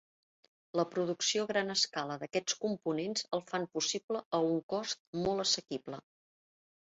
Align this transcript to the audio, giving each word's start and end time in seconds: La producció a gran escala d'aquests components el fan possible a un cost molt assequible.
La 0.79 0.83
producció 0.93 1.43
a 1.43 1.49
gran 1.51 1.73
escala 1.73 2.15
d'aquests 2.23 2.55
components 2.63 3.27
el 3.39 3.43
fan 3.51 3.69
possible 3.79 4.21
a 4.37 4.41
un 4.53 4.57
cost 4.75 5.01
molt 5.27 5.45
assequible. 5.47 6.01